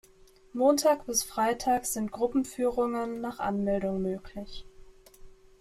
Montag 0.53 1.05
bis 1.05 1.21
Freitag 1.21 1.85
sind 1.85 2.11
Gruppenführungen 2.11 3.21
nach 3.21 3.37
Anmeldung 3.37 4.01
möglich. 4.01 4.65